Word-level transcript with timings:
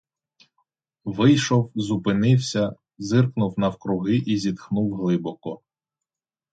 Вийшов, 1.05 1.71
зупинився, 1.75 2.75
зирнув 2.97 3.59
навкруги 3.59 4.15
і 4.17 4.37
зітхнув 4.37 4.95
глибоко. 4.95 5.61